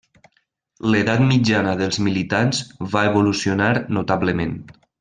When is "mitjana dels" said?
1.31-2.01